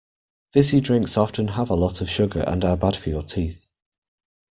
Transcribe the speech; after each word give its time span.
Fizzy 0.51 0.81
drinks 0.81 1.15
often 1.15 1.49
have 1.49 1.69
a 1.69 1.75
lot 1.75 2.01
of 2.01 2.09
sugar 2.09 2.43
and 2.47 2.65
are 2.65 2.75
bad 2.75 2.95
for 2.97 3.09
your 3.09 3.21
teeth 3.21 3.67